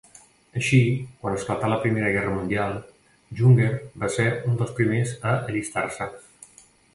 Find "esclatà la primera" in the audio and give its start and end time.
1.39-2.09